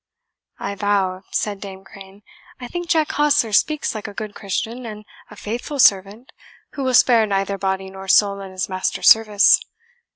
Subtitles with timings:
[0.57, 2.23] "I vow," said Dame Crane,
[2.59, 6.31] "I think Jack Hostler speaks like a good Christian and a faithful servant,
[6.71, 9.61] who will spare neither body nor soul in his master's service.